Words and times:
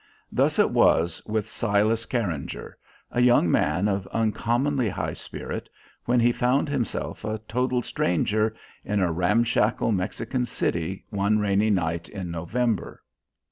Thus 0.31 0.57
it 0.57 0.71
was 0.71 1.21
with 1.27 1.47
Silas 1.47 2.07
Carringer, 2.07 2.73
a 3.11 3.21
young 3.21 3.51
man 3.51 3.87
of 3.87 4.07
uncommonly 4.07 4.89
high 4.89 5.13
spirit, 5.13 5.69
when 6.05 6.19
he 6.19 6.31
found 6.31 6.67
himself 6.69 7.23
a 7.23 7.37
total 7.47 7.83
stranger 7.83 8.55
in 8.83 8.99
a 8.99 9.11
ramshackle 9.11 9.91
Mexican 9.91 10.45
city 10.47 11.05
one 11.11 11.37
rainy 11.37 11.69
night 11.69 12.09
in 12.09 12.31
November. 12.31 13.03